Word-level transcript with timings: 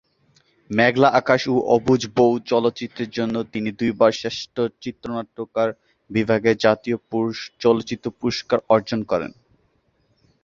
মেঘলা 0.69 1.09
আকাশ 1.19 1.41
ও 1.47 1.57
অবুঝ 1.75 2.01
বউ 2.17 2.33
চলচ্চিত্রের 2.51 3.09
জন্য 3.09 3.35
তিনি 3.53 3.69
দুইবার 3.79 4.11
শ্রেষ্ঠ 4.13 4.55
চিত্রনাট্যকার 4.83 5.69
বিভাগে 6.09 6.51
জাতীয় 6.65 6.97
চলচ্চিত্র 7.61 8.07
পুরস্কার 8.19 8.59
অর্জন 8.69 8.99
করেন। 9.11 9.31